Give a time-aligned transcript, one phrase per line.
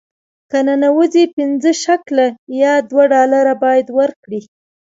[0.49, 2.25] که ننوځې پنځه شکله
[2.61, 4.41] یا دوه ډالره باید ورکړې.